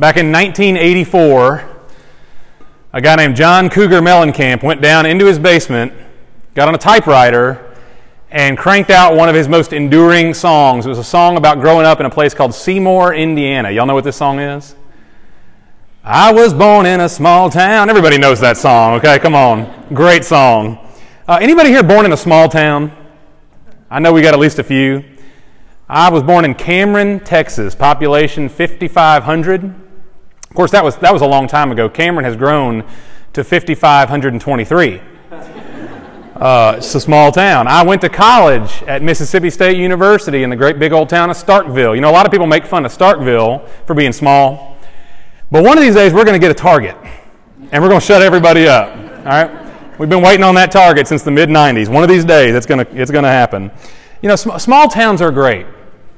[0.00, 1.68] Back in 1984,
[2.94, 5.92] a guy named John Cougar Mellencamp went down into his basement,
[6.54, 7.76] got on a typewriter,
[8.30, 10.86] and cranked out one of his most enduring songs.
[10.86, 13.70] It was a song about growing up in a place called Seymour, Indiana.
[13.70, 14.74] Y'all know what this song is?
[16.02, 17.90] I was born in a small town.
[17.90, 19.18] Everybody knows that song, okay?
[19.18, 19.88] Come on.
[19.92, 20.78] Great song.
[21.28, 22.90] Uh, anybody here born in a small town?
[23.90, 25.04] I know we got at least a few.
[25.90, 29.88] I was born in Cameron, Texas, population 5,500.
[30.50, 31.88] Of course, that was, that was a long time ago.
[31.88, 32.84] Cameron has grown
[33.34, 35.00] to 5,523.
[36.40, 37.68] Uh, it's a small town.
[37.68, 41.36] I went to college at Mississippi State University in the great big old town of
[41.36, 41.94] Starkville.
[41.94, 44.78] You know, a lot of people make fun of Starkville for being small.
[45.50, 46.96] But one of these days, we're going to get a target,
[47.70, 48.88] and we're going to shut everybody up.
[48.96, 49.98] All right?
[49.98, 51.90] We've been waiting on that target since the mid 90s.
[51.90, 53.70] One of these days, it's going to, it's going to happen.
[54.22, 55.66] You know, sm- small towns are great.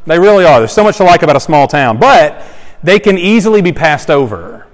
[0.07, 0.61] They really are.
[0.61, 2.45] There's so much to like about a small town, but
[2.83, 4.67] they can easily be passed over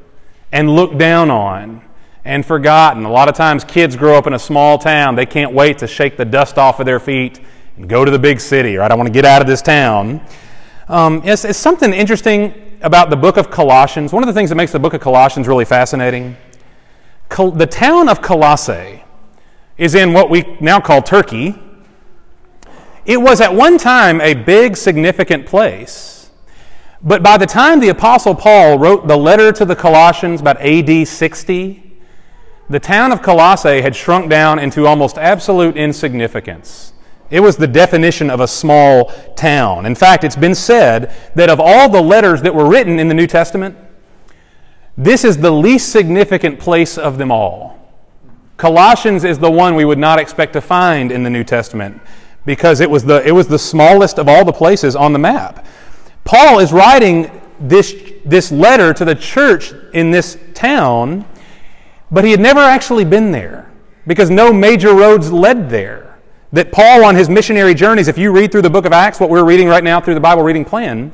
[0.53, 1.83] and looked down on
[2.25, 3.05] and forgotten.
[3.05, 5.17] A lot of times, kids grow up in a small town.
[5.17, 7.41] They can't wait to shake the dust off of their feet
[7.77, 8.91] and go to the big city, right?
[8.91, 10.21] I want to get out of this town.
[10.89, 14.57] Um, it's, it's something interesting about the book of Colossians, one of the things that
[14.57, 16.37] makes the book of Colossians really fascinating,
[17.29, 19.05] Col- the town of Colossae
[19.77, 21.55] is in what we now call Turkey.
[23.05, 26.18] It was at one time a big, significant place.
[27.03, 31.07] But by the time the Apostle Paul wrote the letter to the Colossians, about AD
[31.07, 32.01] 60,
[32.69, 36.93] the town of Colossae had shrunk down into almost absolute insignificance.
[37.31, 39.87] It was the definition of a small town.
[39.87, 43.15] In fact, it's been said that of all the letters that were written in the
[43.15, 43.77] New Testament,
[44.97, 47.79] this is the least significant place of them all.
[48.57, 52.01] Colossians is the one we would not expect to find in the New Testament
[52.45, 55.65] because it was the, it was the smallest of all the places on the map.
[56.29, 61.25] Paul is writing this, this letter to the church in this town,
[62.11, 63.73] but he had never actually been there
[64.07, 66.19] because no major roads led there
[66.53, 69.31] that Paul, on his missionary journeys, if you read through the book of Acts, what
[69.31, 71.13] we're reading right now through the Bible reading plan,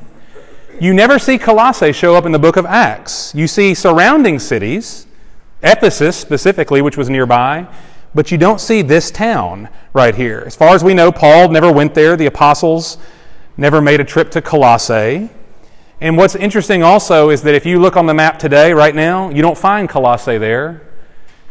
[0.81, 3.33] you never see Colossae show up in the book of Acts.
[3.33, 5.07] You see surrounding cities,
[5.63, 7.67] Ephesus specifically, which was nearby,
[8.13, 10.43] but you don't see this town right here.
[10.45, 12.17] As far as we know, Paul never went there.
[12.17, 12.97] The apostles
[13.57, 15.29] never made a trip to Colossae.
[16.01, 19.29] And what's interesting also is that if you look on the map today, right now,
[19.29, 20.81] you don't find Colossae there.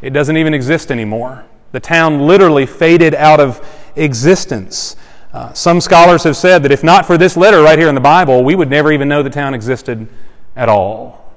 [0.03, 1.45] It doesn't even exist anymore.
[1.73, 3.67] The town literally faded out of
[3.97, 4.97] existence.
[5.33, 8.01] Uh, some scholars have said that if not for this letter right here in the
[8.01, 10.07] Bible, we would never even know the town existed
[10.55, 11.33] at all.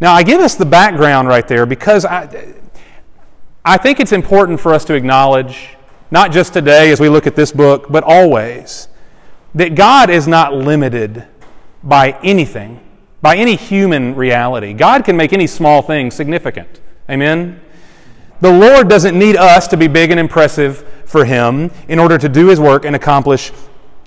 [0.00, 2.54] Now, I give us the background right there because I,
[3.64, 5.76] I think it's important for us to acknowledge,
[6.10, 8.87] not just today as we look at this book, but always,
[9.54, 11.26] that God is not limited
[11.82, 12.80] by anything,
[13.22, 14.72] by any human reality.
[14.72, 16.80] God can make any small thing significant.
[17.08, 17.60] Amen?
[18.40, 22.28] The Lord doesn't need us to be big and impressive for Him in order to
[22.28, 23.52] do His work and accomplish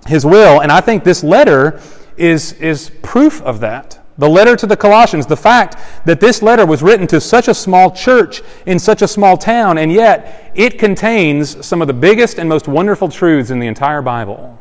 [0.07, 0.61] His will.
[0.61, 1.81] And I think this letter
[2.17, 3.97] is, is proof of that.
[4.17, 7.53] The letter to the Colossians, the fact that this letter was written to such a
[7.53, 12.37] small church in such a small town, and yet it contains some of the biggest
[12.37, 14.59] and most wonderful truths in the entire Bible.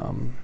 [0.00, 0.34] Um,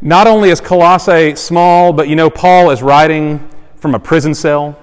[0.00, 4.76] not only is Colossae small, but you know, Paul is writing from a prison cell.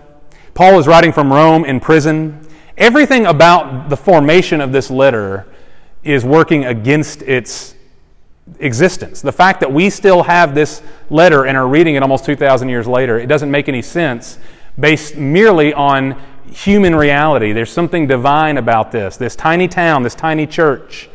[0.53, 2.47] Paul is writing from Rome in prison.
[2.77, 5.45] Everything about the formation of this letter
[6.03, 7.75] is working against its
[8.59, 9.21] existence.
[9.21, 12.87] The fact that we still have this letter and are reading it almost 2,000 years
[12.87, 14.39] later, it doesn't make any sense
[14.79, 17.51] based merely on human reality.
[17.51, 19.17] There's something divine about this.
[19.17, 21.09] This tiny town, this tiny church,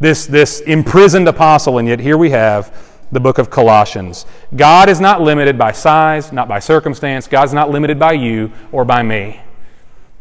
[0.00, 2.74] this, this imprisoned apostle, and yet here we have
[3.12, 4.24] the book of Colossians.
[4.56, 7.26] God is not limited by size, not by circumstance.
[7.26, 9.40] God's not limited by you or by me.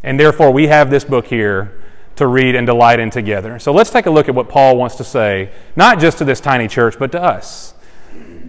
[0.03, 1.81] And therefore, we have this book here
[2.15, 3.59] to read and delight in together.
[3.59, 6.41] So let's take a look at what Paul wants to say, not just to this
[6.41, 7.73] tiny church, but to us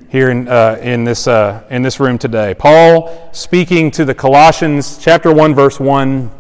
[0.08, 2.54] here in, uh, in, this, uh, in this room today.
[2.54, 6.39] Paul speaking to the Colossians, chapter 1, verse 1.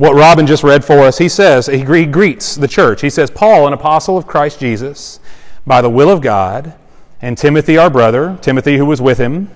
[0.00, 3.02] What Robin just read for us, he says, he greets the church.
[3.02, 5.20] He says, Paul, an apostle of Christ Jesus
[5.66, 6.72] by the will of God,
[7.20, 9.50] and Timothy, our brother, Timothy, who was with him,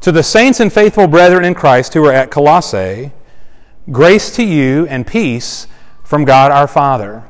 [0.00, 3.12] to the saints and faithful brethren in Christ who are at Colossae,
[3.92, 5.68] grace to you and peace
[6.02, 7.22] from God our Father.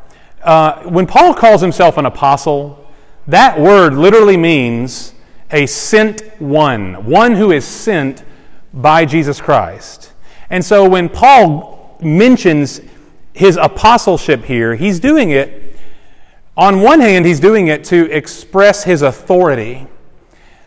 [0.43, 2.89] Uh, when Paul calls himself an apostle,
[3.27, 5.13] that word literally means
[5.51, 8.25] a sent one, one who is sent
[8.73, 10.15] by Jesus Christ.
[10.49, 12.81] And so when Paul mentions
[13.33, 15.69] his apostleship here, he's doing it
[16.59, 19.87] on one hand, he's doing it to express his authority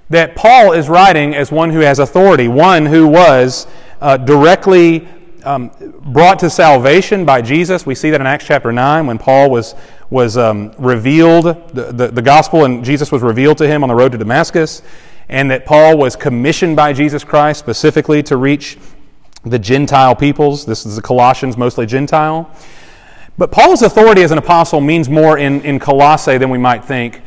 [0.10, 3.68] that Paul is writing as one who has authority, one who was
[4.00, 5.06] uh, directly
[5.44, 5.70] um,
[6.00, 7.86] brought to salvation by Jesus.
[7.86, 9.76] We see that in Acts chapter 9 when Paul was,
[10.10, 13.96] was um, revealed, the, the, the gospel and Jesus was revealed to him on the
[13.96, 14.82] road to Damascus,
[15.28, 18.78] and that Paul was commissioned by Jesus Christ specifically to reach
[19.44, 20.66] the Gentile peoples.
[20.66, 22.50] This is the Colossians, mostly Gentile.
[23.38, 27.22] But Paul's authority as an apostle means more in, in Colossae than we might think.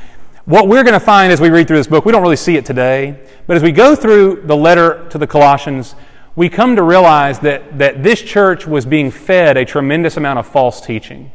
[0.45, 2.57] What we're going to find as we read through this book, we don't really see
[2.57, 5.95] it today, but as we go through the letter to the Colossians,
[6.37, 10.47] we come to realize that, that this church was being fed a tremendous amount of
[10.47, 11.31] false teaching.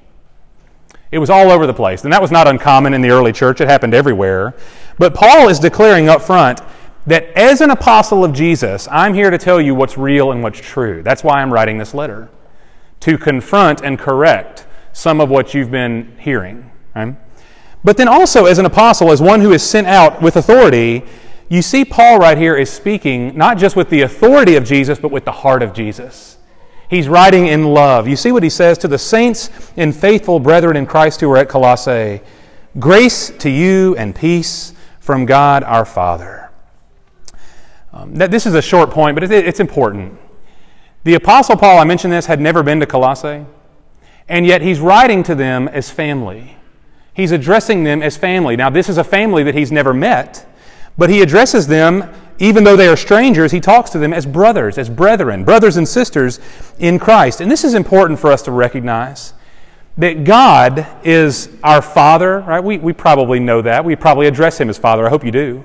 [1.11, 2.03] It was all over the place.
[2.03, 4.53] And that was not uncommon in the early church, it happened everywhere.
[4.99, 6.61] But Paul is declaring up front
[7.09, 10.59] that as an apostle of Jesus, I'm here to tell you what's real and what's
[10.59, 11.01] true.
[11.03, 12.29] That's why I'm writing this letter
[13.01, 16.71] to confront and correct some of what you've been hearing.
[16.95, 17.15] Right?
[17.83, 21.03] But then also, as an apostle, as one who is sent out with authority,
[21.47, 25.11] you see Paul right here is speaking not just with the authority of Jesus, but
[25.11, 26.37] with the heart of Jesus.
[26.89, 28.07] He's writing in love.
[28.07, 31.37] You see what he says to the saints and faithful brethren in Christ who are
[31.37, 32.21] at Colossae
[32.77, 36.48] Grace to you and peace from God our Father.
[37.91, 40.19] Um, that, this is a short point, but it, it's important.
[41.03, 43.45] The Apostle Paul, I mentioned this, had never been to Colossae,
[44.27, 46.57] and yet he's writing to them as family.
[47.13, 48.55] He's addressing them as family.
[48.55, 50.45] Now, this is a family that he's never met,
[50.97, 54.77] but he addresses them, even though they are strangers, he talks to them as brothers,
[54.77, 56.39] as brethren, brothers and sisters
[56.77, 57.41] in Christ.
[57.41, 59.33] And this is important for us to recognize
[59.97, 62.63] that God is our Father, right?
[62.63, 63.83] We, we probably know that.
[63.83, 65.05] We probably address him as Father.
[65.05, 65.63] I hope you do.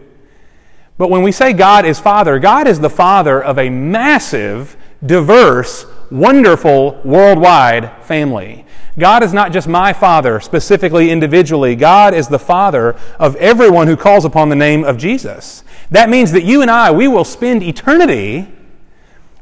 [0.96, 5.87] But when we say God is Father, God is the Father of a massive, diverse,
[6.11, 8.64] wonderful, worldwide family.
[8.96, 11.75] God is not just my Father, specifically, individually.
[11.75, 15.64] God is the Father of everyone who calls upon the name of Jesus.
[15.91, 18.46] That means that you and I, we will spend eternity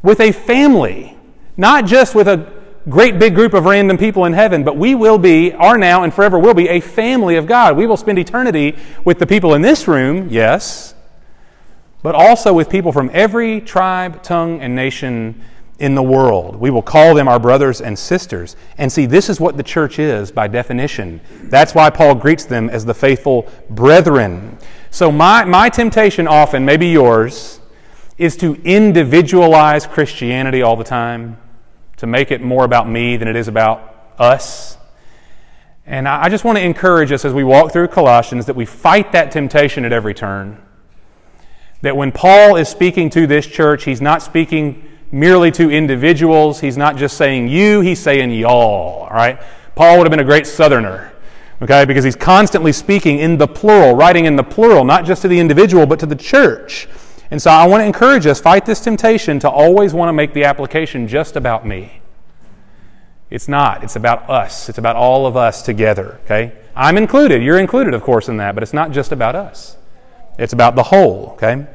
[0.03, 1.19] with a family,
[1.59, 2.51] not just with a
[2.89, 6.15] great big group of random people in heaven, but we will be, are now and
[6.15, 7.77] forever will be, a family of God.
[7.77, 10.95] We will spend eternity with the people in this room, yes,
[12.03, 15.41] but also with people from every tribe, tongue, and nation
[15.79, 16.57] in the world.
[16.57, 18.57] We will call them our brothers and sisters.
[18.79, 21.21] And see, this is what the church is by definition.
[21.45, 24.59] That's why Paul greets them as the faithful brethren.
[24.91, 27.61] So, my, my temptation often, maybe yours,
[28.19, 31.39] is to individualize Christianity all the time,
[31.97, 34.77] to make it more about me than it is about us.
[35.85, 39.11] And I just want to encourage us as we walk through Colossians that we fight
[39.13, 40.63] that temptation at every turn.
[41.83, 46.61] That when Paul is speaking to this church, he's not speaking merely to individuals.
[46.61, 49.41] He's not just saying you, he's saying y'all, all right?
[49.75, 51.13] Paul would have been a great southerner,
[51.61, 55.29] okay, because he's constantly speaking in the plural, writing in the plural, not just to
[55.29, 56.89] the individual, but to the church.
[57.31, 60.35] And so I want to encourage us, fight this temptation to always want to make
[60.35, 62.01] the application just about me.
[63.31, 63.83] It's not.
[63.83, 64.69] It's about us.
[64.69, 66.53] It's about all of us together, okay?
[66.77, 67.43] I'm included.
[67.43, 69.79] You're included, of course, in that, but it's not just about us.
[70.39, 71.67] It's about the whole, okay?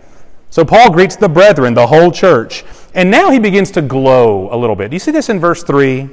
[0.50, 2.64] So Paul greets the brethren, the whole church.
[2.94, 4.90] And now he begins to glow a little bit.
[4.90, 6.10] Do you see this in verse 3?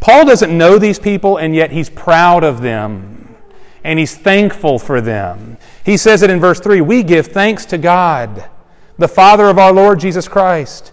[0.00, 3.36] Paul doesn't know these people, and yet he's proud of them.
[3.84, 5.58] And he's thankful for them.
[5.84, 8.48] He says it in verse 3 We give thanks to God,
[8.98, 10.92] the Father of our Lord Jesus Christ,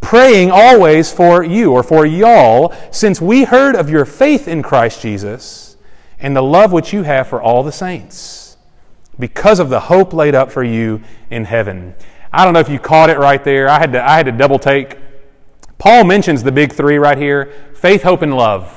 [0.00, 5.02] praying always for you, or for y'all, since we heard of your faith in Christ
[5.02, 5.76] Jesus
[6.18, 8.56] and the love which you have for all the saints,
[9.18, 11.94] because of the hope laid up for you in heaven.
[12.32, 13.68] I don't know if you caught it right there.
[13.68, 14.96] I had to, I had to double take.
[15.78, 18.76] Paul mentions the big three right here faith, hope, and love.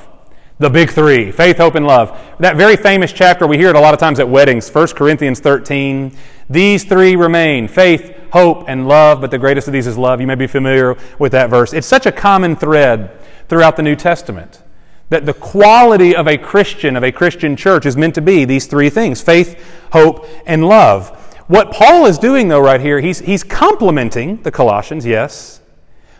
[0.58, 2.18] The big three faith, hope, and love.
[2.38, 5.40] That very famous chapter, we hear it a lot of times at weddings, 1 Corinthians
[5.40, 6.16] 13.
[6.48, 10.20] These three remain faith, hope, and love, but the greatest of these is love.
[10.20, 11.72] You may be familiar with that verse.
[11.72, 14.62] It's such a common thread throughout the New Testament
[15.10, 18.66] that the quality of a Christian, of a Christian church, is meant to be these
[18.66, 21.20] three things faith, hope, and love.
[21.46, 25.60] What Paul is doing, though, right here, he's, he's complimenting the Colossians, yes,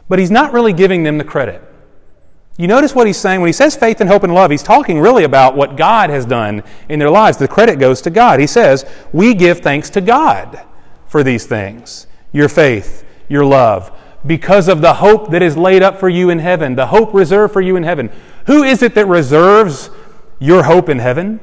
[0.08, 1.62] but he's not really giving them the credit.
[2.56, 5.00] You notice what he's saying when he says faith and hope and love, he's talking
[5.00, 7.36] really about what God has done in their lives.
[7.36, 8.38] The credit goes to God.
[8.38, 10.64] He says, We give thanks to God
[11.08, 15.98] for these things your faith, your love, because of the hope that is laid up
[15.98, 18.10] for you in heaven, the hope reserved for you in heaven.
[18.46, 19.90] Who is it that reserves
[20.38, 21.40] your hope in heaven?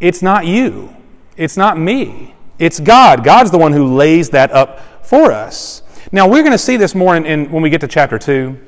[0.00, 0.94] It's not you,
[1.36, 2.33] it's not me.
[2.58, 3.24] It's God.
[3.24, 5.82] God's the one who lays that up for us.
[6.12, 8.58] Now, we're going to see this more in, in, when we get to chapter 2.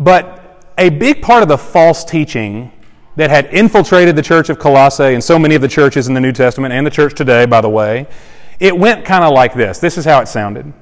[0.00, 2.72] But a big part of the false teaching
[3.16, 6.20] that had infiltrated the church of Colossae and so many of the churches in the
[6.20, 8.06] New Testament and the church today, by the way,
[8.60, 9.78] It went kind of like this.
[9.78, 10.72] This is how it sounded.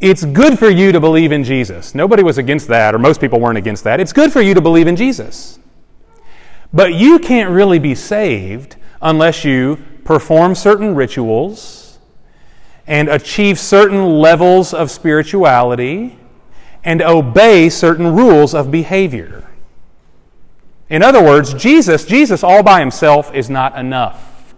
[0.00, 1.92] It's good for you to believe in Jesus.
[1.92, 3.98] Nobody was against that, or most people weren't against that.
[3.98, 5.58] It's good for you to believe in Jesus.
[6.72, 11.98] But you can't really be saved unless you perform certain rituals
[12.86, 16.18] and achieve certain levels of spirituality
[16.84, 19.44] and obey certain rules of behavior.
[20.88, 24.54] In other words, Jesus, Jesus all by himself is not enough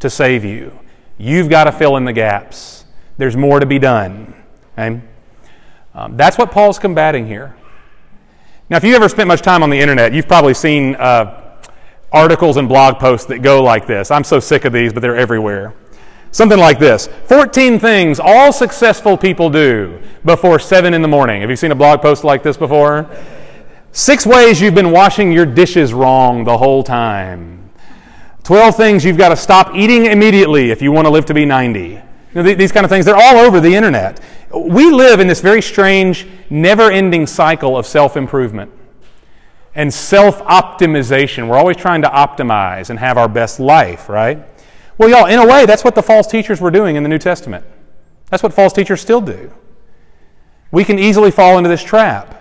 [0.00, 0.76] to save you.
[1.18, 2.84] You've got to fill in the gaps.
[3.16, 4.34] There's more to be done.
[4.76, 5.00] Okay?
[5.94, 7.54] Um, that's what Paul's combating here.
[8.68, 11.41] Now, if you ever spent much time on the internet, you've probably seen uh,
[12.12, 14.10] articles and blog posts that go like this.
[14.10, 15.74] I'm so sick of these, but they're everywhere.
[16.30, 21.40] Something like this 14 things all successful people do before 7 in the morning.
[21.42, 23.08] Have you seen a blog post like this before?
[23.92, 27.70] Six ways you've been washing your dishes wrong the whole time.
[28.44, 31.44] 12 things you've got to stop eating immediately if you want to live to be
[31.44, 31.80] 90.
[31.80, 32.02] You
[32.34, 34.20] know, these kind of things, they're all over the internet.
[34.54, 38.72] We live in this very strange, never ending cycle of self improvement
[39.74, 41.48] and self optimization.
[41.48, 44.44] We're always trying to optimize and have our best life, right?
[44.98, 47.18] Well, y'all, in a way, that's what the false teachers were doing in the New
[47.18, 47.64] Testament.
[48.28, 49.52] That's what false teachers still do.
[50.70, 52.38] We can easily fall into this trap.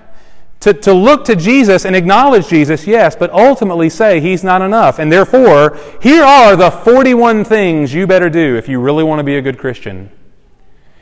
[0.61, 4.99] To, to look to Jesus and acknowledge Jesus, yes, but ultimately say he's not enough.
[4.99, 9.23] And therefore, here are the 41 things you better do if you really want to
[9.23, 10.11] be a good Christian.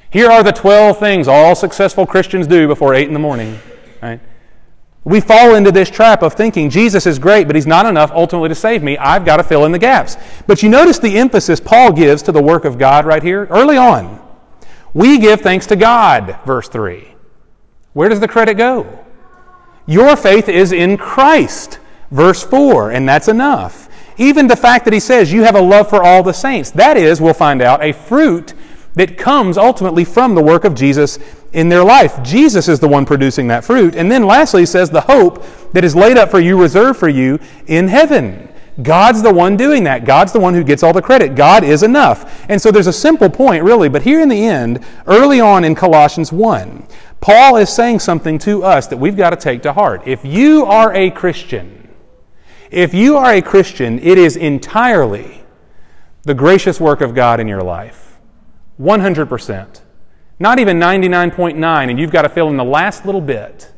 [0.09, 3.59] Here are the 12 things all successful Christians do before 8 in the morning.
[4.01, 4.21] Right?
[5.03, 8.49] We fall into this trap of thinking Jesus is great, but he's not enough ultimately
[8.49, 8.97] to save me.
[8.97, 10.17] I've got to fill in the gaps.
[10.45, 13.77] But you notice the emphasis Paul gives to the work of God right here early
[13.77, 14.19] on.
[14.93, 17.15] We give thanks to God, verse 3.
[17.93, 19.05] Where does the credit go?
[19.85, 21.79] Your faith is in Christ,
[22.11, 23.89] verse 4, and that's enough.
[24.17, 26.97] Even the fact that he says you have a love for all the saints, that
[26.97, 28.53] is, we'll find out, a fruit
[28.95, 31.17] that comes ultimately from the work of Jesus
[31.53, 32.21] in their life.
[32.23, 33.95] Jesus is the one producing that fruit.
[33.95, 37.09] And then lastly, he says the hope that is laid up for you, reserved for
[37.09, 38.49] you in heaven.
[38.81, 40.05] God's the one doing that.
[40.05, 41.35] God's the one who gets all the credit.
[41.35, 42.45] God is enough.
[42.49, 45.75] And so there's a simple point, really, but here in the end, early on in
[45.75, 46.87] Colossians 1,
[47.19, 50.03] Paul is saying something to us that we've got to take to heart.
[50.05, 51.89] If you are a Christian,
[52.71, 55.43] if you are a Christian, it is entirely
[56.23, 58.17] the gracious work of God in your life.
[58.79, 59.81] 100%.
[60.39, 63.71] Not even 99.9, and you've got to fill in the last little bit.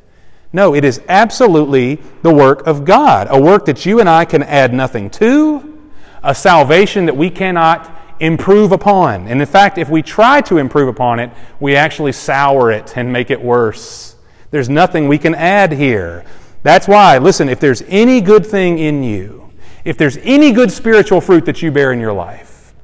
[0.54, 4.44] No, it is absolutely the work of God, a work that you and I can
[4.44, 5.80] add nothing to,
[6.24, 9.28] a salvation that we cannot improve upon.
[9.28, 13.12] And in fact, if we try to improve upon it, we actually sour it and
[13.12, 14.16] make it worse.
[14.52, 16.26] There's nothing we can add here.
[16.62, 19.50] That's why, listen, if there's any good thing in you,
[19.84, 22.76] if there's any good spiritual fruit that you bear in your life,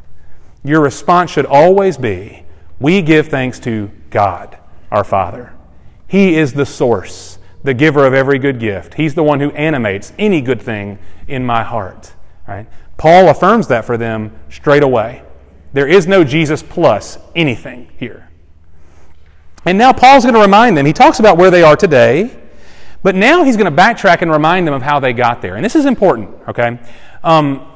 [0.64, 2.44] your response should always be
[2.80, 4.58] we give thanks to God,
[4.92, 5.54] our Father.
[6.08, 8.94] He is the source, the giver of every good gift.
[8.94, 12.14] He's the one who animates any good thing in my heart.
[12.48, 12.68] Right?
[12.98, 15.24] Paul affirms that for them straight away.
[15.74, 18.30] There is no Jesus plus anything here.
[19.66, 20.86] And now Paul's going to remind them.
[20.86, 22.36] He talks about where they are today,
[23.04, 25.56] but now he's going to backtrack and remind them of how they got there.
[25.56, 26.80] And this is important, okay?
[27.24, 27.68] Um,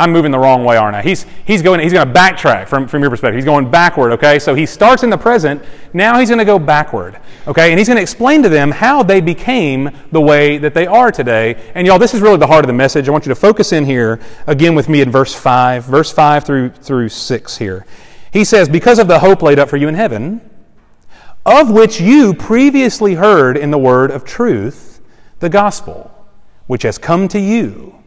[0.00, 1.02] I'm moving the wrong way, aren't I?
[1.02, 3.34] He's, he's going, he's going to backtrack from, from your perspective.
[3.34, 4.38] He's going backward, okay?
[4.38, 5.62] So he starts in the present.
[5.92, 7.68] Now he's going to go backward, okay?
[7.68, 11.12] And he's going to explain to them how they became the way that they are
[11.12, 11.70] today.
[11.74, 13.10] And y'all, this is really the heart of the message.
[13.10, 16.44] I want you to focus in here again with me in verse 5, verse 5
[16.44, 17.84] through, through 6 here.
[18.32, 20.40] He says, Because of the hope laid up for you in heaven,
[21.44, 25.02] of which you previously heard in the word of truth,
[25.40, 26.26] the gospel,
[26.66, 27.99] which has come to you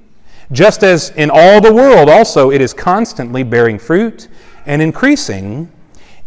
[0.52, 4.28] just as in all the world also it is constantly bearing fruit
[4.66, 5.72] and increasing,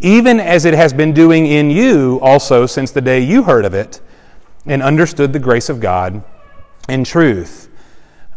[0.01, 3.75] even as it has been doing in you also since the day you heard of
[3.75, 4.01] it
[4.67, 6.23] and understood the grace of God
[6.89, 7.69] in truth.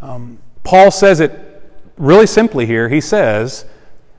[0.00, 1.62] Um, Paul says it
[1.96, 2.88] really simply here.
[2.88, 3.66] He says,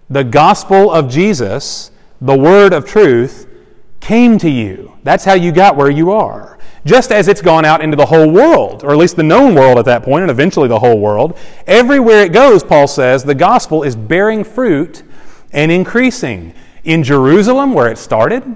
[0.09, 3.47] The gospel of Jesus, the word of truth,
[4.01, 4.97] came to you.
[5.03, 8.29] That's how you got where you are just as it's gone out into the whole
[8.29, 11.37] world, or at least the known world at that point, and eventually the whole world.
[11.67, 15.03] Everywhere it goes, Paul says, the gospel is bearing fruit
[15.51, 16.53] and increasing.
[16.83, 18.55] In Jerusalem, where it started,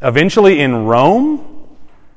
[0.00, 1.66] eventually in Rome,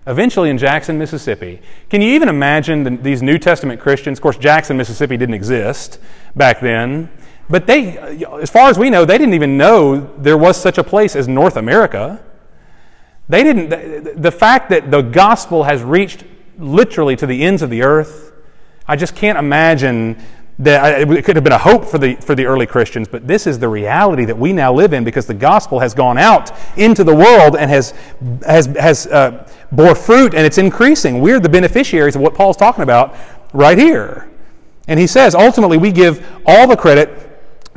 [0.05, 1.60] eventually in Jackson, Mississippi.
[1.89, 4.19] Can you even imagine the, these New Testament Christians?
[4.19, 6.00] Of course, Jackson, Mississippi didn't exist
[6.36, 7.10] back then.
[7.50, 10.83] But they, as far as we know, they didn't even know there was such a
[10.83, 12.24] place as North America.
[13.30, 16.24] They didn't, the fact that the gospel has reached
[16.58, 18.34] literally to the ends of the earth,
[18.88, 20.22] I just can't imagine
[20.60, 23.48] that it could have been a hope for the, for the early Christians, but this
[23.48, 27.03] is the reality that we now live in because the gospel has gone out into
[27.03, 27.94] the world and has,
[28.46, 31.22] has, has uh, bore fruit and it's increasing.
[31.22, 33.15] We're the beneficiaries of what Paul's talking about
[33.51, 34.30] right here.
[34.88, 37.20] And he says, ultimately, we give all the credit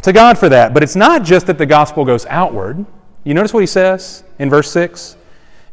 [0.03, 0.75] to God for that.
[0.75, 2.85] But it's not just that the gospel goes outward.
[3.25, 5.17] You notice what he says in verse 6?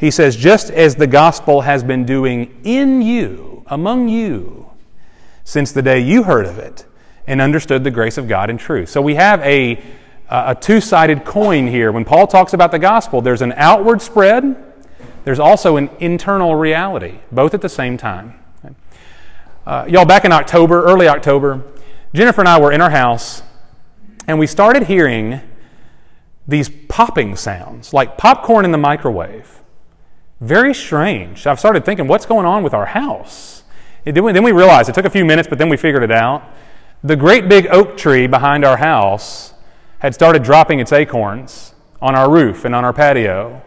[0.03, 4.69] He says, just as the gospel has been doing in you, among you,
[5.45, 6.85] since the day you heard of it
[7.25, 8.89] and understood the grace of God in truth.
[8.89, 9.81] So we have a,
[10.27, 11.89] a two sided coin here.
[11.93, 14.73] When Paul talks about the gospel, there's an outward spread,
[15.23, 18.37] there's also an internal reality, both at the same time.
[19.65, 21.63] Uh, y'all, back in October, early October,
[22.13, 23.41] Jennifer and I were in our house
[24.27, 25.39] and we started hearing
[26.45, 29.61] these popping sounds, like popcorn in the microwave.
[30.43, 31.47] Very strange.
[31.47, 33.63] I've started thinking, what's going on with our house?
[34.03, 36.11] Then we, then we realized, it took a few minutes, but then we figured it
[36.11, 36.43] out.
[37.01, 39.53] The great big oak tree behind our house
[39.99, 43.61] had started dropping its acorns on our roof and on our patio.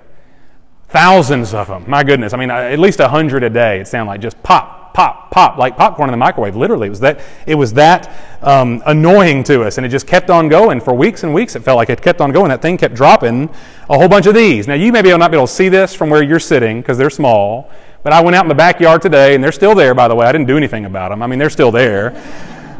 [0.88, 1.84] Thousands of them.
[1.88, 2.34] My goodness.
[2.34, 3.80] I mean, uh, at least a hundred a day.
[3.80, 6.56] It sounded like just pop, pop, pop, like popcorn in the microwave.
[6.56, 8.10] Literally, it was that, it was that
[8.40, 9.76] um, annoying to us.
[9.76, 11.54] And it just kept on going for weeks and weeks.
[11.54, 12.48] It felt like it kept on going.
[12.48, 13.50] That thing kept dropping
[13.90, 14.66] a whole bunch of these.
[14.66, 16.80] Now, you may be able not be able to see this from where you're sitting
[16.80, 17.70] because they're small.
[18.04, 20.24] But I went out in the backyard today, and they're still there, by the way.
[20.26, 21.22] I didn't do anything about them.
[21.22, 22.16] I mean, they're still there.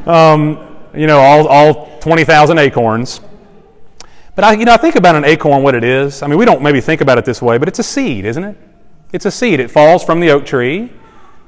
[0.07, 3.21] Um, you know, all, all 20,000 acorns.
[4.35, 6.23] But I, you know, I think about an acorn, what it is.
[6.23, 8.43] I mean, we don't maybe think about it this way, but it's a seed, isn't
[8.43, 8.57] it?
[9.13, 9.61] It's a seed.
[9.61, 10.91] It falls from the oak tree.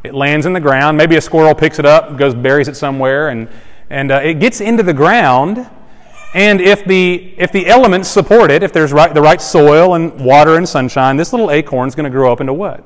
[0.08, 0.96] It lands in the ground.
[0.96, 3.46] Maybe a squirrel picks it up, goes buries it somewhere, and,
[3.90, 5.68] and uh, it gets into the ground.
[6.32, 10.18] And if the, if the elements support it, if there's right, the right soil and
[10.18, 12.84] water and sunshine, this little acorn is going to grow up into what?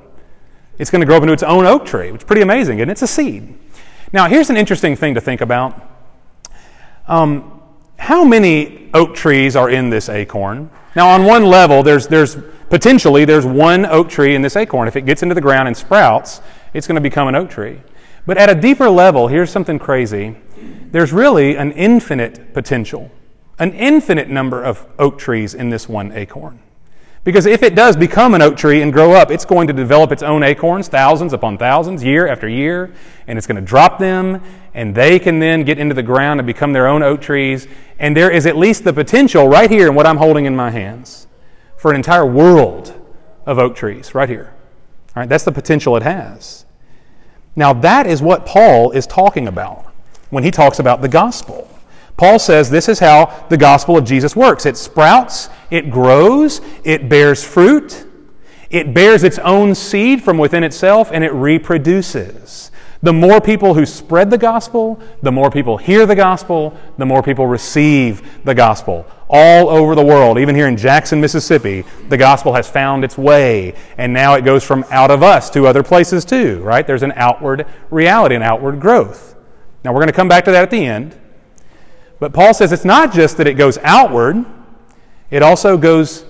[0.79, 2.91] It's going to grow up into its own oak tree, which is pretty amazing, and
[2.91, 3.57] it's a seed.
[4.13, 5.81] Now, here's an interesting thing to think about.
[7.07, 7.63] Um,
[7.99, 10.71] how many oak trees are in this acorn?
[10.97, 12.37] Now, on one level, there's, there's
[12.69, 14.89] potentially there's one oak tree in this acorn.
[14.89, 16.41] If it gets into the ground and sprouts,
[16.73, 17.81] it's going to become an oak tree.
[18.27, 20.37] But at a deeper level, here's something crazy.
[20.91, 23.11] There's really an infinite potential,
[23.59, 26.61] an infinite number of oak trees in this one acorn.
[27.25, 30.11] Because if it does become an oak tree and grow up, it's going to develop
[30.11, 32.93] its own acorns, thousands upon thousands, year after year,
[33.29, 34.43] and it's going to drop them,
[34.75, 37.69] and they can then get into the ground and become their own oak trees.
[38.01, 40.71] And there is at least the potential right here in what I'm holding in my
[40.71, 41.29] hands
[41.77, 42.93] for an entire world
[43.47, 44.53] of oak trees, right here.
[45.15, 46.65] All right, that's the potential it has.
[47.55, 49.85] Now, that is what Paul is talking about
[50.31, 51.69] when he talks about the gospel.
[52.17, 57.09] Paul says this is how the gospel of Jesus works it sprouts, it grows, it
[57.09, 58.07] bears fruit,
[58.71, 62.71] it bears its own seed from within itself, and it reproduces.
[63.03, 67.23] The more people who spread the gospel, the more people hear the gospel, the more
[67.23, 69.05] people receive the gospel.
[69.35, 73.75] All over the world, even here in Jackson, Mississippi, the gospel has found its way,
[73.97, 76.87] and now it goes from out of us to other places too, right?
[76.87, 79.35] There's an outward reality, an outward growth.
[79.85, 81.19] Now, we're going to come back to that at the end.
[82.21, 84.45] But Paul says it's not just that it goes outward,
[85.31, 86.27] it also goes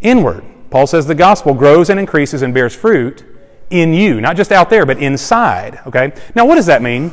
[0.00, 0.44] inward.
[0.70, 3.24] Paul says the gospel grows and increases and bears fruit
[3.68, 5.80] in you, not just out there, but inside.
[5.86, 6.12] Okay?
[6.34, 7.12] Now, what does that mean?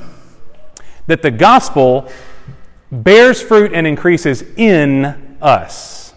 [1.07, 2.09] That the gospel
[2.91, 6.13] bears fruit and increases in us.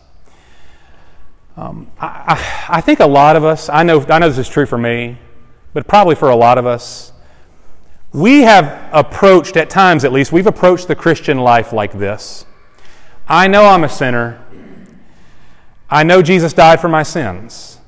[1.56, 4.66] Um, I, I, think a lot of us, I know, I know this is true
[4.66, 5.18] for me,
[5.72, 7.12] but probably for a lot of us,
[8.12, 12.44] we have approached, at times at least, we've approached the Christian life like this.
[13.28, 14.44] I know I'm a sinner.
[15.88, 17.78] I know Jesus died for my sins.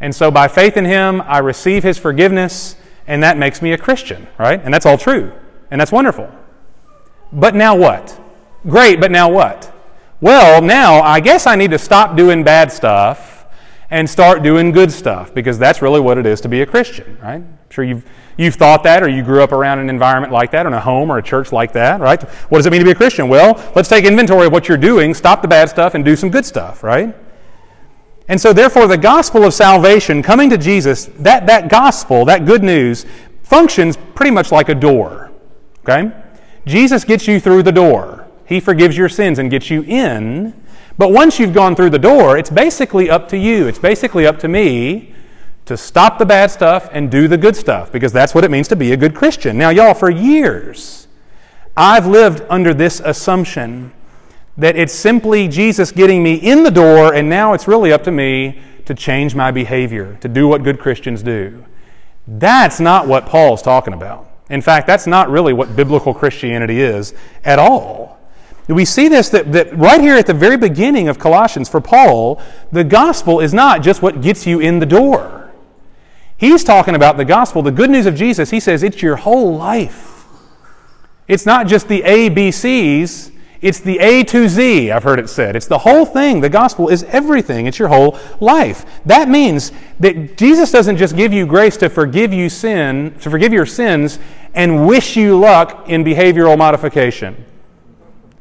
[0.00, 2.76] And so by faith in him, I receive his forgiveness,
[3.08, 4.60] and that makes me a Christian, right?
[4.62, 5.32] And that's all true.
[5.70, 6.32] And that's wonderful.
[7.32, 8.20] But now what?
[8.66, 9.73] Great, but now what?
[10.20, 13.46] Well, now I guess I need to stop doing bad stuff
[13.90, 17.18] and start doing good stuff because that's really what it is to be a Christian,
[17.22, 17.36] right?
[17.36, 18.04] I'm sure you've,
[18.36, 20.80] you've thought that or you grew up around an environment like that, or in a
[20.80, 22.22] home or a church like that, right?
[22.22, 23.28] What does it mean to be a Christian?
[23.28, 26.30] Well, let's take inventory of what you're doing, stop the bad stuff, and do some
[26.30, 27.14] good stuff, right?
[28.26, 32.62] And so, therefore, the gospel of salvation, coming to Jesus, that, that gospel, that good
[32.62, 33.04] news,
[33.42, 35.30] functions pretty much like a door.
[35.80, 36.10] Okay?
[36.66, 38.23] Jesus gets you through the door.
[38.46, 40.54] He forgives your sins and gets you in.
[40.96, 43.66] But once you've gone through the door, it's basically up to you.
[43.66, 45.14] It's basically up to me
[45.64, 48.68] to stop the bad stuff and do the good stuff because that's what it means
[48.68, 49.56] to be a good Christian.
[49.56, 51.08] Now, y'all, for years,
[51.76, 53.92] I've lived under this assumption
[54.56, 58.12] that it's simply Jesus getting me in the door, and now it's really up to
[58.12, 61.64] me to change my behavior, to do what good Christians do.
[62.28, 64.30] That's not what Paul's talking about.
[64.50, 68.18] In fact, that's not really what biblical Christianity is at all.
[68.68, 72.40] We see this that, that right here at the very beginning of Colossians for Paul,
[72.72, 75.52] the gospel is not just what gets you in the door.
[76.36, 78.50] He's talking about the gospel, the good news of Jesus.
[78.50, 80.24] He says it's your whole life.
[81.28, 83.30] It's not just the ABCs,
[83.62, 85.56] it's the A to Z, I've heard it said.
[85.56, 86.42] It's the whole thing.
[86.42, 88.84] The gospel is everything, it's your whole life.
[89.06, 93.54] That means that Jesus doesn't just give you grace to forgive you sin, to forgive
[93.54, 94.18] your sins,
[94.52, 97.42] and wish you luck in behavioral modification.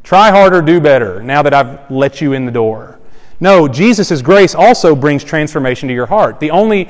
[0.03, 2.99] Try harder, do better, now that I've let you in the door.
[3.39, 6.39] No, Jesus' grace also brings transformation to your heart.
[6.39, 6.89] The only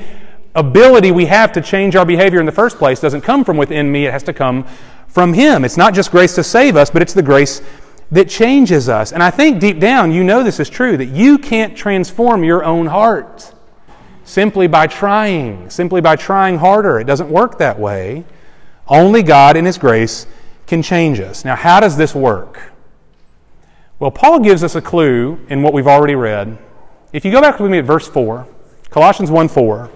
[0.54, 3.90] ability we have to change our behavior in the first place doesn't come from within
[3.90, 4.66] me, it has to come
[5.08, 5.64] from Him.
[5.64, 7.62] It's not just grace to save us, but it's the grace
[8.10, 9.12] that changes us.
[9.12, 12.64] And I think deep down you know this is true that you can't transform your
[12.64, 13.52] own heart
[14.24, 16.98] simply by trying, simply by trying harder.
[16.98, 18.24] It doesn't work that way.
[18.88, 20.26] Only God in His grace
[20.66, 21.44] can change us.
[21.44, 22.73] Now, how does this work?
[24.04, 26.58] Well, Paul gives us a clue in what we've already read.
[27.14, 28.46] If you go back with me at verse 4,
[28.90, 29.90] Colossians 1 4,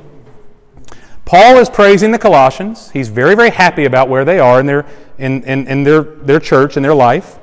[1.26, 2.90] Paul is praising the Colossians.
[2.92, 4.86] He's very, very happy about where they are in their,
[5.18, 7.38] in, in, in their, their church and their life.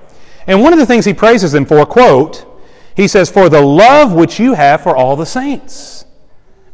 [0.48, 2.48] And one of the things he praises them for, quote,
[2.96, 6.06] he says, For the love which you have for all the saints.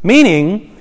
[0.01, 0.73] Meaning,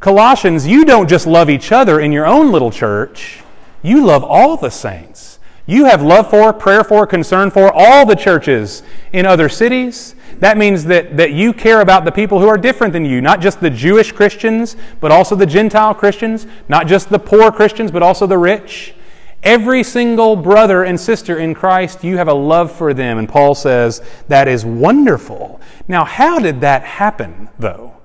[0.00, 3.44] Colossians, you don't just love each other in your own little church,
[3.84, 5.25] you love all the saints.
[5.66, 10.14] You have love for, prayer for, concern for all the churches in other cities.
[10.38, 13.40] That means that, that you care about the people who are different than you, not
[13.40, 18.02] just the Jewish Christians, but also the Gentile Christians, not just the poor Christians, but
[18.02, 18.94] also the rich.
[19.42, 23.18] Every single brother and sister in Christ, you have a love for them.
[23.18, 25.60] And Paul says that is wonderful.
[25.88, 27.96] Now, how did that happen, though?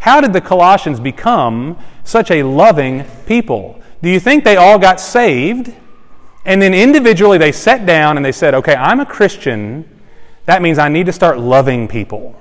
[0.00, 3.80] How did the Colossians become such a loving people?
[4.02, 5.72] Do you think they all got saved?
[6.44, 9.88] And then individually they sat down and they said, okay, I'm a Christian.
[10.46, 12.38] That means I need to start loving people.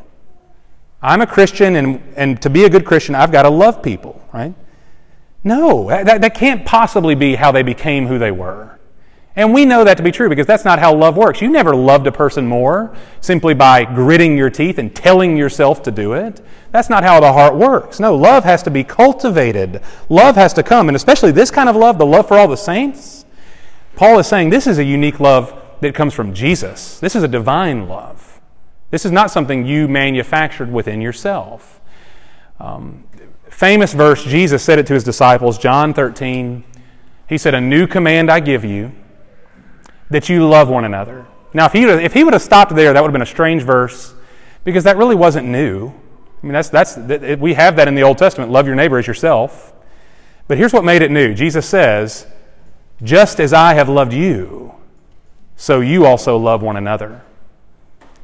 [1.02, 4.26] I'm a Christian, and, and to be a good Christian, I've got to love people,
[4.34, 4.54] right?
[5.44, 8.80] No, that, that can't possibly be how they became who they were.
[9.36, 11.42] And we know that to be true because that's not how love works.
[11.42, 15.92] You never loved a person more simply by gritting your teeth and telling yourself to
[15.92, 16.39] do it.
[16.72, 18.00] That's not how the heart works.
[18.00, 19.82] No, love has to be cultivated.
[20.08, 22.56] Love has to come, and especially this kind of love, the love for all the
[22.56, 23.23] saints.
[23.95, 26.99] Paul is saying this is a unique love that comes from Jesus.
[26.99, 28.41] This is a divine love.
[28.89, 31.82] This is not something you manufactured within yourself.
[32.60, 33.06] Um,
[33.49, 36.63] famous verse, Jesus said it to his disciples, John 13.
[37.27, 38.91] He said, A new command I give you,
[40.10, 41.25] that you love one another.
[41.53, 43.63] Now, if he, if he would have stopped there, that would have been a strange
[43.63, 44.13] verse
[44.63, 45.89] because that really wasn't new.
[45.89, 46.97] I mean, that's, that's,
[47.39, 49.73] we have that in the Old Testament love your neighbor as yourself.
[50.47, 52.27] But here's what made it new Jesus says,
[53.04, 54.74] Just as I have loved you,
[55.56, 57.22] so you also love one another.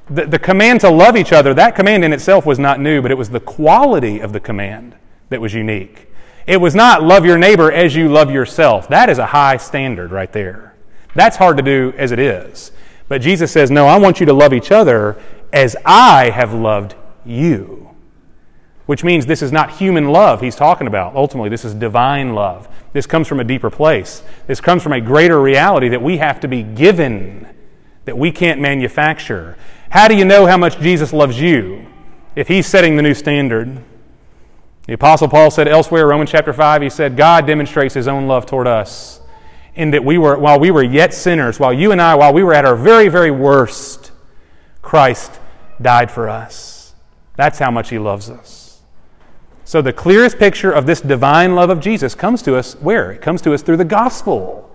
[0.10, 3.12] The, the command to love each other, that command in itself was not new, but
[3.12, 4.96] it was the quality of the command
[5.30, 6.08] that was unique.
[6.48, 8.88] It was not love your neighbor as you love yourself.
[8.88, 10.76] That is a high standard right there.
[11.13, 12.72] That's hard to do as it is.
[13.08, 15.22] But Jesus says, No, I want you to love each other
[15.54, 17.88] as I have loved you.
[18.89, 21.15] Which means this is not human love he's talking about.
[21.15, 22.67] Ultimately, this is divine love.
[22.91, 24.23] This comes from a deeper place.
[24.47, 27.47] This comes from a greater reality that we have to be given,
[28.06, 29.56] that we can't manufacture.
[29.91, 31.86] How do you know how much Jesus loves you?
[32.36, 33.78] If he's setting the new standard,
[34.88, 38.47] the Apostle Paul said elsewhere, Romans chapter 5, he said, God demonstrates his own love
[38.47, 39.21] toward us
[39.75, 42.41] in that we were, while we were yet sinners, while you and I, while we
[42.41, 44.12] were at our very, very worst,
[44.82, 45.39] Christ
[45.80, 46.95] died for us.
[47.36, 48.65] That's how much he loves us.
[49.69, 53.12] So the clearest picture of this divine love of Jesus comes to us where?
[53.12, 54.67] It comes to us through the gospel,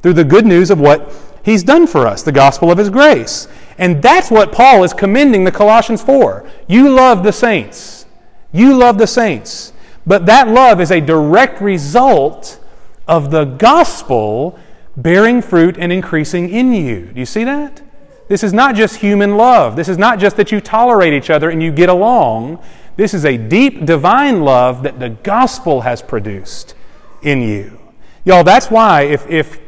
[0.00, 3.46] through the good news of what he's done for us, the gospel of his grace.
[3.76, 6.48] And that's what Paul is commending the Colossians for.
[6.66, 8.06] You love the saints.
[8.50, 9.74] You love the saints.
[10.06, 12.58] But that love is a direct result
[13.06, 14.58] of the gospel
[14.96, 17.04] bearing fruit and increasing in you.
[17.12, 17.82] Do you see that?
[18.28, 19.76] This is not just human love.
[19.76, 22.62] This is not just that you tolerate each other and you get along.
[22.98, 26.74] This is a deep divine love that the gospel has produced
[27.22, 27.78] in you.
[28.24, 29.60] Y'all, that's why if, if,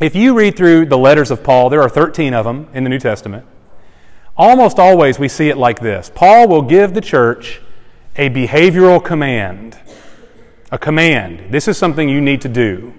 [0.00, 2.90] if you read through the letters of Paul, there are 13 of them in the
[2.90, 3.46] New Testament,
[4.36, 7.60] almost always we see it like this Paul will give the church
[8.16, 9.78] a behavioral command.
[10.72, 11.52] A command.
[11.52, 12.92] This is something you need to do.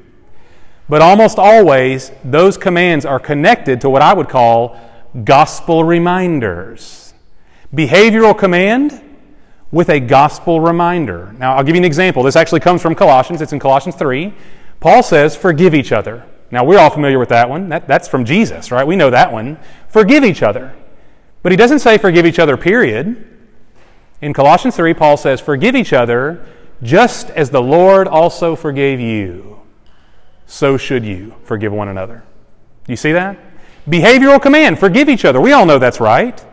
[0.88, 4.80] But almost always, those commands are connected to what I would call
[5.26, 7.14] gospel reminders.
[7.74, 9.04] Behavioral command
[9.72, 11.34] with a gospel reminder.
[11.38, 12.24] Now, I'll give you an example.
[12.24, 13.42] This actually comes from Colossians.
[13.42, 14.34] It's in Colossians 3.
[14.80, 16.26] Paul says, forgive each other.
[16.52, 17.70] Now, we're all familiar with that one.
[17.70, 18.88] That, that's from Jesus, right?
[18.88, 19.58] We know that one.
[19.90, 20.74] Forgive each other.
[21.44, 23.26] But he doesn't say forgive each other, period.
[24.22, 26.46] In Colossians 3, Paul says, Forgive each other
[26.82, 29.60] just as the Lord also forgave you.
[30.46, 32.24] So should you forgive one another.
[32.88, 33.38] You see that?
[33.88, 35.42] Behavioral command forgive each other.
[35.42, 36.44] We all know that's right.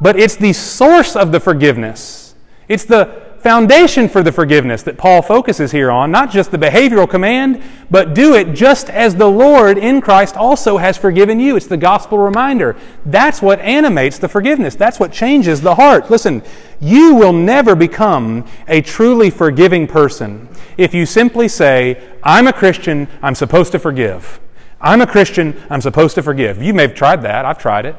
[0.00, 2.34] But it's the source of the forgiveness.
[2.68, 7.08] It's the foundation for the forgiveness that Paul focuses here on, not just the behavioral
[7.08, 11.56] command, but do it just as the Lord in Christ also has forgiven you.
[11.56, 12.76] It's the gospel reminder.
[13.06, 14.74] That's what animates the forgiveness.
[14.74, 16.10] That's what changes the heart.
[16.10, 16.42] Listen,
[16.80, 23.08] you will never become a truly forgiving person if you simply say, I'm a Christian,
[23.22, 24.40] I'm supposed to forgive.
[24.80, 26.62] I'm a Christian, I'm supposed to forgive.
[26.62, 27.96] You may have tried that, I've tried it.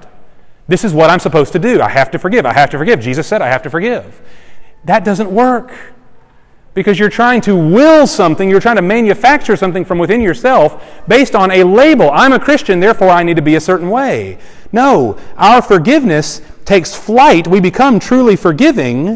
[0.70, 1.82] This is what I'm supposed to do.
[1.82, 2.46] I have to forgive.
[2.46, 3.02] I have to forgive.
[3.02, 4.22] Jesus said I have to forgive.
[4.86, 5.74] That doesn't work.
[6.76, 11.36] Because you're trying to will something, you're trying to manufacture something from within yourself based
[11.36, 12.12] on a label.
[12.12, 14.38] I'm a Christian, therefore I need to be a certain way.
[14.72, 17.48] No, our forgiveness takes flight.
[17.48, 19.16] We become truly forgiving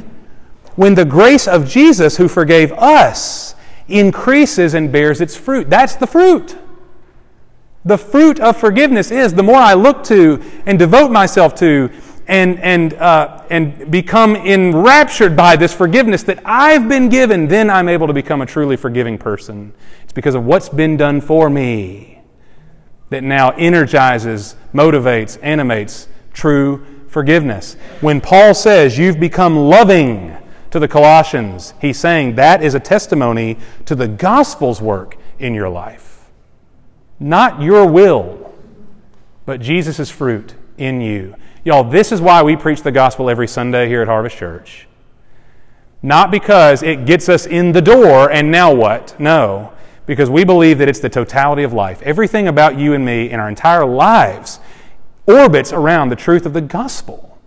[0.75, 3.53] when the grace of Jesus, who forgave us,
[3.87, 5.69] increases and bears its fruit.
[5.69, 6.57] That's the fruit.
[7.85, 11.89] The fruit of forgiveness is the more I look to and devote myself to
[12.27, 17.89] and, and, uh, and become enraptured by this forgiveness that I've been given, then I'm
[17.89, 19.73] able to become a truly forgiving person.
[20.03, 22.21] It's because of what's been done for me
[23.09, 27.75] that now energizes, motivates, animates true forgiveness.
[28.01, 30.35] When Paul says you've become loving
[30.71, 35.69] to the Colossians, he's saying that is a testimony to the gospel's work in your
[35.69, 36.12] life.
[37.19, 38.53] Not your will,
[39.45, 41.35] but Jesus' fruit in you.
[41.63, 44.87] Y'all, this is why we preach the gospel every Sunday here at Harvest Church.
[46.01, 49.17] Not because it gets us in the door and now what?
[49.19, 49.71] No.
[50.05, 52.01] Because we believe that it's the totality of life.
[52.01, 54.59] Everything about you and me in our entire lives
[55.25, 57.39] orbits around the truth of the gospel.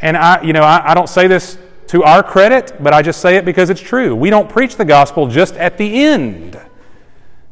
[0.00, 1.58] And I, you know, I, I don't say this
[1.88, 4.14] to our credit, but I just say it because it's true.
[4.14, 6.60] We don't preach the gospel just at the end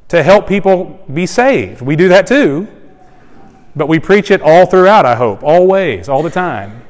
[0.09, 1.81] to help people be saved.
[1.81, 2.69] We do that too.
[3.77, 6.83] But we preach it all throughout, I hope, always, all the time,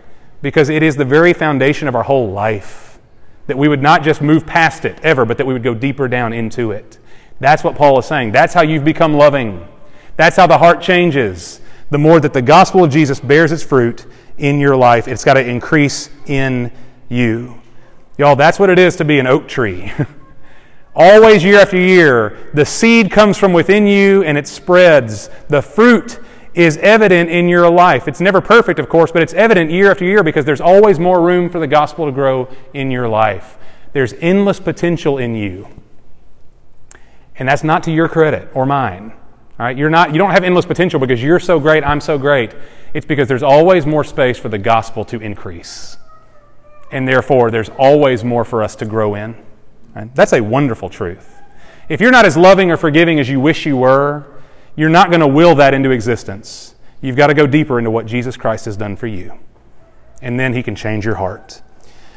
[0.43, 2.99] because it is the very foundation of our whole life.
[3.47, 6.09] That we would not just move past it ever, but that we would go deeper
[6.09, 6.99] down into it.
[7.41, 8.33] That's what Paul is saying.
[8.33, 9.67] That's how you've become loving.
[10.17, 11.61] That's how the heart changes.
[11.91, 14.07] The more that the gospel of Jesus bears its fruit
[14.39, 16.71] in your life, it's got to increase in
[17.09, 17.61] you.
[18.17, 19.93] Y'all, that's what it is to be an oak tree.
[20.97, 25.29] Always, year after year, the seed comes from within you and it spreads.
[25.49, 26.21] The fruit
[26.55, 28.07] is evident in your life.
[28.07, 31.21] It's never perfect, of course, but it's evident year after year because there's always more
[31.21, 33.59] room for the gospel to grow in your life.
[33.93, 35.69] There's endless potential in you.
[37.37, 39.11] And that's not to your credit or mine.
[39.59, 39.77] All right?
[39.77, 42.55] You're not, you don't have endless potential because you're so great, I'm so great.
[42.93, 45.97] It's because there's always more space for the gospel to increase.
[46.93, 49.37] And therefore, there's always more for us to grow in.
[49.95, 50.15] Right?
[50.15, 51.41] That's a wonderful truth.
[51.89, 54.25] If you're not as loving or forgiving as you wish you were,
[54.77, 56.75] you're not going to will that into existence.
[57.01, 59.39] You've got to go deeper into what Jesus Christ has done for you.
[60.23, 61.61] And then he can change your heart.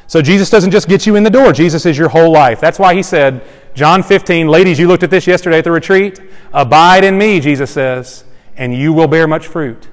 [0.08, 2.62] So Jesus doesn't just get you in the door, Jesus is your whole life.
[2.62, 3.44] That's why he said,
[3.76, 6.22] John 15, ladies, you looked at this yesterday at the retreat.
[6.54, 8.24] Abide in me, Jesus says,
[8.56, 9.90] and you will bear much fruit.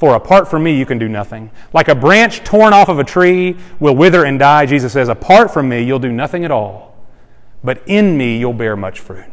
[0.00, 1.50] For apart from me, you can do nothing.
[1.74, 5.52] Like a branch torn off of a tree will wither and die, Jesus says, apart
[5.52, 6.96] from me, you'll do nothing at all.
[7.62, 9.26] But in me, you'll bear much fruit.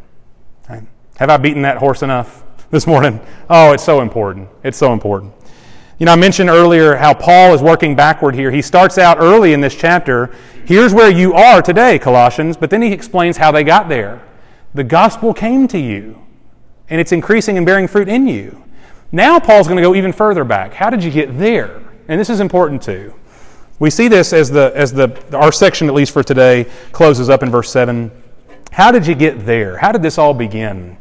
[0.69, 0.83] Right?
[1.19, 3.21] Have I beaten that horse enough this morning?
[3.49, 4.49] Oh, it's so important.
[4.61, 5.33] It's so important.
[5.99, 8.51] You know, I mentioned earlier how Paul is working backward here.
[8.51, 10.35] He starts out early in this chapter.
[10.65, 14.21] Here's where you are today, Colossians, but then he explains how they got there.
[14.73, 16.21] The gospel came to you,
[16.89, 18.65] and it's increasing and bearing fruit in you.
[19.11, 20.73] Now, Paul's going to go even further back.
[20.73, 21.81] How did you get there?
[22.07, 23.13] And this is important too.
[23.79, 27.43] We see this as the as the our section, at least for today, closes up
[27.43, 28.11] in verse seven.
[28.71, 29.77] How did you get there?
[29.77, 30.97] How did this all begin?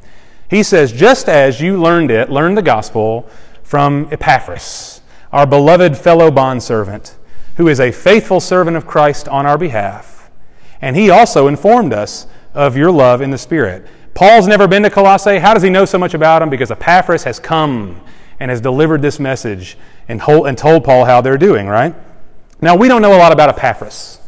[0.49, 3.29] He says, just as you learned it, learned the gospel
[3.63, 5.01] from Epaphras,
[5.33, 7.17] our beloved fellow bondservant,
[7.57, 10.31] who is a faithful servant of Christ on our behalf.
[10.81, 13.87] And he also informed us of your love in the Spirit.
[14.17, 15.39] Paul's never been to Colossae.
[15.39, 16.49] How does he know so much about them?
[16.49, 18.01] Because Epaphras has come
[18.41, 19.77] and has delivered this message
[20.09, 21.95] and, told Paul how they're doing, right?
[22.63, 24.19] Now, we don't know a lot about Epaphras.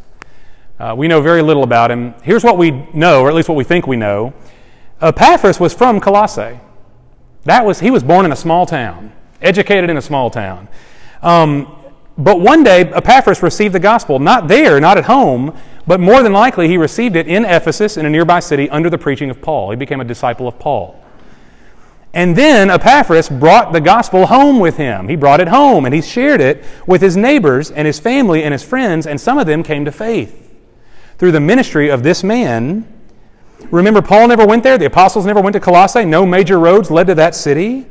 [0.78, 2.14] Uh, we know very little about him.
[2.22, 4.34] Here's what we know, or at least what we think we know.
[5.00, 6.60] Epaphras was from Colossae.
[7.44, 10.68] That was, he was born in a small town, educated in a small town.
[11.22, 11.74] Um,
[12.18, 15.56] but one day, Epaphras received the gospel, not there, not at home,
[15.88, 18.98] But more than likely, he received it in Ephesus in a nearby city under the
[18.98, 19.70] preaching of Paul.
[19.70, 21.02] He became a disciple of Paul.
[22.12, 25.08] And then Epaphras brought the gospel home with him.
[25.08, 28.52] He brought it home and he shared it with his neighbors and his family and
[28.52, 30.54] his friends, and some of them came to faith
[31.16, 32.86] through the ministry of this man.
[33.70, 37.06] Remember, Paul never went there, the apostles never went to Colossae, no major roads led
[37.06, 37.86] to that city.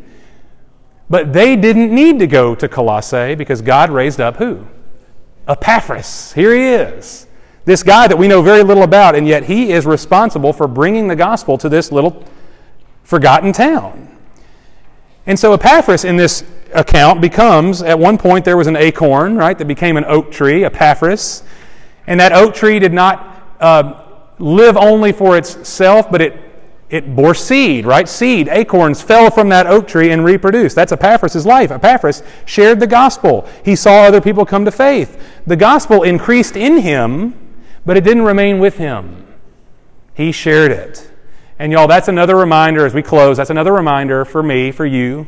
[1.09, 4.67] But they didn't need to go to Colossae because God raised up who?
[5.47, 6.33] Epaphras.
[6.33, 7.26] Here he is.
[7.67, 11.09] This guy that we know very little about, and yet he is responsible for bringing
[11.09, 12.23] the gospel to this little
[13.03, 14.07] forgotten town.
[15.25, 19.57] And so Epaphras in this account becomes, at one point, there was an acorn, right,
[19.57, 21.43] that became an oak tree, Epaphras.
[22.07, 24.01] And that oak tree did not uh,
[24.39, 26.39] live only for itself, but it,
[26.89, 28.07] it bore seed, right?
[28.07, 30.73] Seed, acorns fell from that oak tree and reproduced.
[30.73, 31.71] That's Epaphras' life.
[31.71, 33.45] Epaphras shared the gospel.
[33.65, 35.21] He saw other people come to faith.
[35.45, 37.33] The gospel increased in him
[37.87, 39.25] but it didn't remain with him.
[40.13, 41.09] He shared it.
[41.57, 45.25] And y'all, that's another reminder as we close, that's another reminder for me, for you,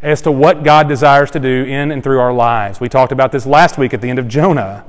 [0.00, 2.78] as to what God desires to do in and through our lives.
[2.78, 4.84] We talked about this last week at the end of Jonah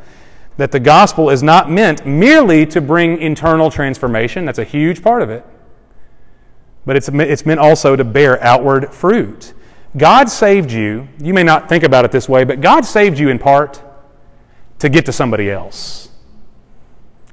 [0.57, 5.23] that the gospel is not meant merely to bring internal transformation, that's a huge part
[5.23, 5.43] of it,
[6.85, 9.53] but it's, it's meant also to bear outward fruit.
[9.97, 13.29] God saved you, you may not think about it this way, but God saved you
[13.29, 13.81] in part
[14.77, 16.06] to get to somebody else.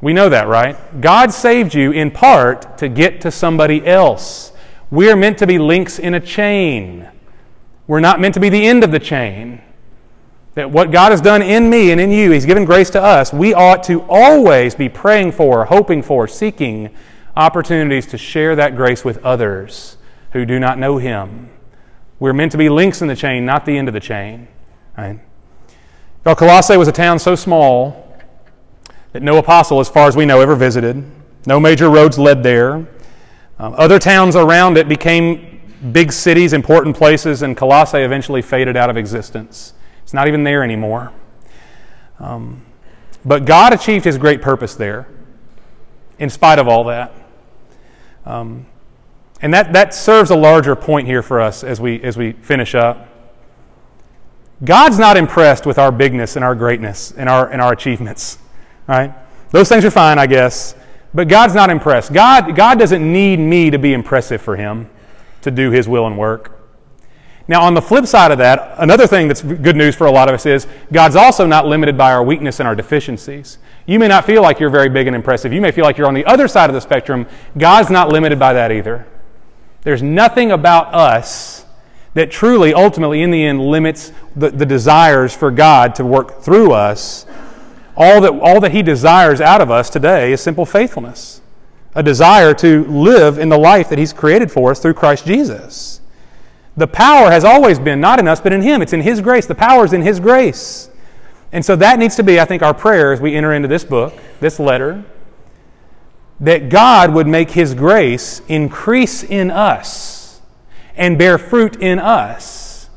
[0.05, 0.77] We know that, right?
[1.01, 4.53] God saved you in part to get to somebody else.
[4.90, 7.09] We are meant to be links in a chain.
[7.87, 9.62] We're not meant to be the end of the chain.
[10.57, 13.33] That what God has done in me and in you, He's given grace to us.
[13.33, 16.95] We ought to always be praying for, hoping for, seeking
[17.35, 19.97] opportunities to share that grace with others
[20.33, 21.49] who do not know Him.
[22.19, 24.49] We're meant to be links in the chain, not the end of the chain.
[24.99, 25.19] Right?
[26.25, 28.04] Well, Colossae was a town so small
[29.14, 31.03] that no apostle, as far as we know, ever visited.
[31.46, 32.85] No major roads led there.
[33.61, 35.61] Um, other towns around it became
[35.92, 39.72] big cities, important places, and Colossae eventually faded out of existence.
[40.03, 41.12] It's not even there anymore.
[42.18, 42.66] Um,
[43.24, 45.07] but God achieved his great purpose there,
[46.18, 47.12] in spite of all that.
[48.27, 48.66] Um,
[49.40, 52.74] and that, that serves a larger point here for us as we, as we finish
[52.74, 53.09] up.
[54.64, 58.38] God's not impressed with our bigness and our greatness and our, and our achievements
[58.87, 59.14] right?
[59.51, 60.75] Those things are fine, I guess.
[61.14, 62.12] But God's not impressed.
[62.12, 64.90] God, God doesn't need me to be impressive for Him
[65.42, 66.51] to do His will and work.
[67.47, 70.29] Now, on the flip side of that, another thing that's good news for a lot
[70.29, 73.59] of us is God's also not limited by our weakness and our deficiencies.
[73.87, 75.53] You may not feel like you're very big and impressive.
[75.53, 77.27] You may feel like you're on the other side of the spectrum.
[77.57, 79.07] God's not limited by that either.
[79.83, 81.66] There's nothing about us
[82.14, 86.73] that truly, ultimately, in the end, limits the, the desires for God to work through
[86.73, 87.27] us
[87.96, 91.40] all that, all that He desires out of us today is simple faithfulness,
[91.94, 96.00] a desire to live in the life that He's created for us through Christ Jesus.
[96.76, 98.83] The power has always been not in us, but in Him.
[98.83, 99.46] It's in His grace.
[99.46, 100.90] The power is in His grace.
[101.52, 103.85] And so that needs to be, I think, our prayer as we enter into this
[103.85, 105.04] book, this letter,
[106.40, 110.40] that God would make His grace increase in us
[110.96, 112.90] and bear fruit in us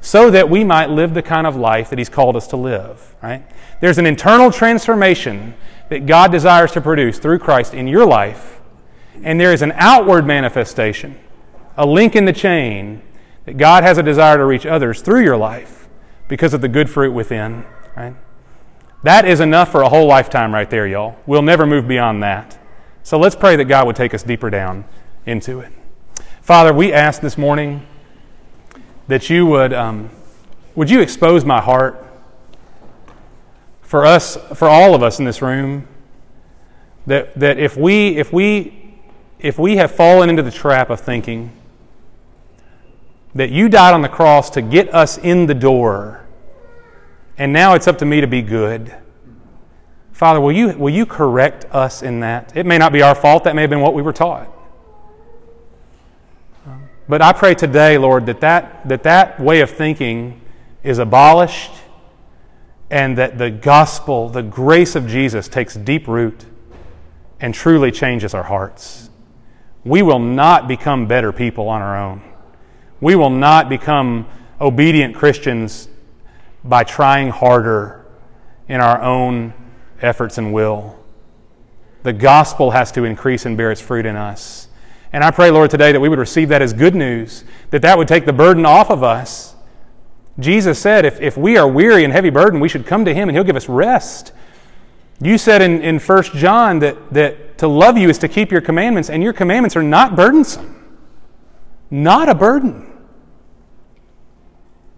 [0.00, 3.16] so that we might live the kind of life that He's called us to live,
[3.20, 3.44] right?
[3.80, 5.54] There's an internal transformation
[5.88, 8.60] that God desires to produce through Christ in your life,
[9.22, 11.18] and there is an outward manifestation,
[11.76, 13.02] a link in the chain
[13.44, 15.88] that God has a desire to reach others through your life
[16.28, 17.64] because of the good fruit within.
[17.96, 18.14] Right?
[19.02, 21.16] That is enough for a whole lifetime right there, y'all.
[21.26, 22.58] We'll never move beyond that.
[23.02, 24.84] So let's pray that God would take us deeper down
[25.26, 25.72] into it.
[26.42, 27.86] Father, we ask this morning
[29.06, 30.10] that you would, um,
[30.74, 32.05] would you expose my heart
[33.86, 35.86] for us, for all of us in this room,
[37.06, 38.98] that, that if, we, if, we,
[39.38, 41.52] if we have fallen into the trap of thinking
[43.32, 46.26] that you died on the cross to get us in the door,
[47.38, 48.92] and now it's up to me to be good.
[50.10, 52.56] Father, will you, will you correct us in that?
[52.56, 54.52] It may not be our fault, that may have been what we were taught.
[57.08, 60.40] But I pray today, Lord, that that, that, that way of thinking
[60.82, 61.70] is abolished
[62.90, 66.44] and that the gospel, the grace of Jesus, takes deep root
[67.40, 69.10] and truly changes our hearts.
[69.84, 72.22] We will not become better people on our own.
[73.00, 74.26] We will not become
[74.60, 75.88] obedient Christians
[76.64, 78.06] by trying harder
[78.68, 79.52] in our own
[80.00, 80.98] efforts and will.
[82.02, 84.68] The gospel has to increase and bear its fruit in us.
[85.12, 87.98] And I pray, Lord, today that we would receive that as good news, that that
[87.98, 89.55] would take the burden off of us
[90.38, 93.28] Jesus said, if, if we are weary and heavy burdened, we should come to Him
[93.28, 94.32] and He'll give us rest.
[95.20, 98.60] You said in, in 1 John that, that to love you is to keep your
[98.60, 100.74] commandments, and your commandments are not burdensome.
[101.90, 102.92] Not a burden.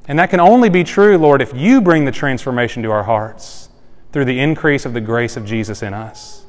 [0.09, 3.69] And that can only be true, Lord, if you bring the transformation to our hearts
[4.13, 6.47] through the increase of the grace of Jesus in us.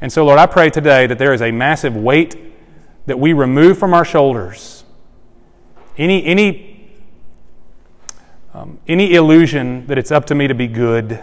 [0.00, 2.36] And so, Lord, I pray today that there is a massive weight
[3.06, 4.84] that we remove from our shoulders.
[5.96, 6.67] Any, any,
[8.58, 11.22] um, any illusion that it's up to me to be good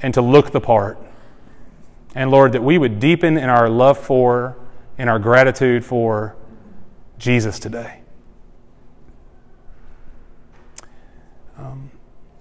[0.00, 0.98] and to look the part.
[2.14, 4.56] And Lord, that we would deepen in our love for
[4.96, 6.34] and our gratitude for
[7.18, 8.00] Jesus today.
[11.58, 11.90] Um,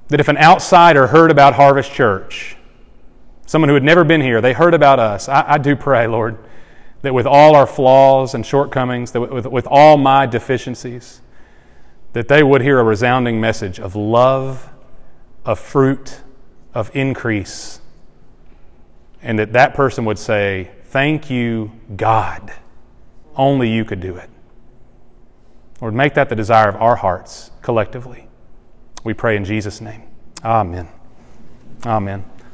[0.08, 2.56] that if an outsider heard about Harvest Church,
[3.46, 6.38] someone who had never been here, they heard about us, I, I do pray, Lord,
[7.02, 11.21] that with all our flaws and shortcomings, that with, with all my deficiencies,
[12.14, 14.70] that they would hear a resounding message of love,
[15.46, 16.22] of fruit,
[16.74, 17.80] of increase,
[19.22, 22.54] and that that person would say, Thank you, God.
[23.36, 24.30] Only you could do it.
[25.80, 28.28] Lord, make that the desire of our hearts collectively.
[29.04, 30.04] We pray in Jesus' name.
[30.44, 30.90] Amen.
[31.86, 32.26] Amen.